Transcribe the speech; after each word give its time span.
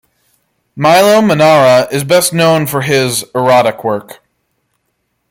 Milo 0.75 1.21
Manara 1.21 1.87
is 1.91 2.03
best 2.03 2.33
known 2.33 2.65
for 2.65 2.81
his 2.81 3.23
erotic 3.35 3.83
work. 3.83 4.23